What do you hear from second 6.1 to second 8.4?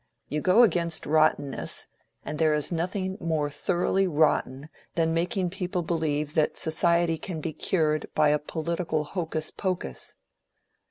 that society can be cured by a